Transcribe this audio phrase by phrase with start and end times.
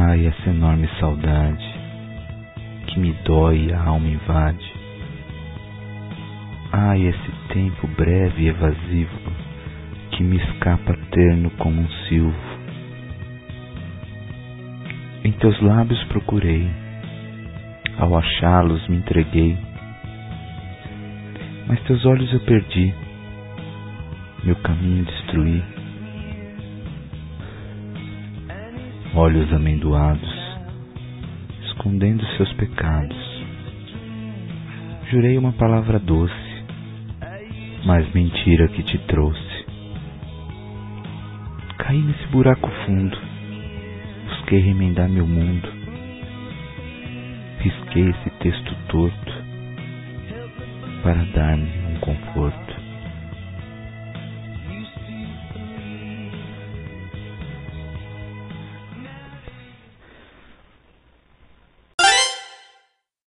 [0.00, 1.74] Ai, essa enorme saudade
[2.86, 4.72] que me dói e a alma invade.
[6.70, 9.18] Ai, esse tempo breve e evasivo
[10.12, 12.58] que me escapa terno como um silvo.
[15.24, 16.70] Em teus lábios procurei,
[17.98, 19.58] ao achá-los me entreguei,
[21.66, 22.94] mas teus olhos eu perdi,
[24.44, 25.77] meu caminho destruí.
[29.14, 30.58] Olhos amendoados,
[31.64, 33.16] escondendo seus pecados.
[35.10, 36.34] Jurei uma palavra doce,
[37.86, 39.66] mas mentira que te trouxe.
[41.78, 43.18] Caí nesse buraco fundo,
[44.28, 45.68] busquei remendar meu mundo.
[47.60, 49.32] Risquei esse texto torto
[51.02, 52.47] para dar-me um conforto.